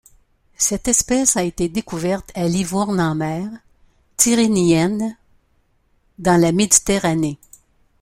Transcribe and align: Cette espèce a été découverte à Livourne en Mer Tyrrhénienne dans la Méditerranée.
Cette 0.57 0.87
espèce 0.87 1.37
a 1.37 1.43
été 1.43 1.69
découverte 1.69 2.31
à 2.33 2.47
Livourne 2.47 2.99
en 2.99 3.13
Mer 3.13 3.47
Tyrrhénienne 4.17 5.15
dans 6.17 6.41
la 6.41 6.51
Méditerranée. 6.51 7.37